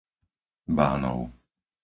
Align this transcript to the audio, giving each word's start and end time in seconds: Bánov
Bánov 0.77 1.21